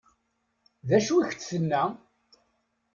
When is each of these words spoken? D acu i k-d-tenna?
D 0.87 0.89
acu 0.97 1.13
i 1.19 1.23
k-d-tenna? 1.29 1.83